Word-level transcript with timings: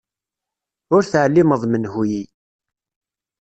Ur 0.95 1.01
teɛlimeḍ 1.11 1.61
menhu-yi. 1.65 2.23